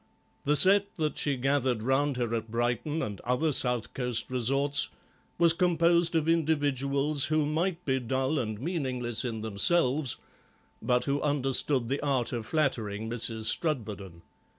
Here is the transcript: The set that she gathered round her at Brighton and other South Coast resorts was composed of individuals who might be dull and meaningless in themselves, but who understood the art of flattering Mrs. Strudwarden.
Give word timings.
The 0.45 0.55
set 0.55 0.87
that 0.97 1.19
she 1.19 1.37
gathered 1.37 1.83
round 1.83 2.17
her 2.17 2.33
at 2.33 2.49
Brighton 2.49 3.03
and 3.03 3.21
other 3.21 3.51
South 3.51 3.93
Coast 3.93 4.31
resorts 4.31 4.89
was 5.37 5.53
composed 5.53 6.15
of 6.15 6.27
individuals 6.27 7.25
who 7.25 7.45
might 7.45 7.85
be 7.85 7.99
dull 7.99 8.39
and 8.39 8.59
meaningless 8.59 9.23
in 9.23 9.41
themselves, 9.41 10.17
but 10.81 11.03
who 11.03 11.21
understood 11.21 11.87
the 11.87 12.01
art 12.01 12.33
of 12.33 12.47
flattering 12.47 13.11
Mrs. 13.11 13.45
Strudwarden. 13.45 14.23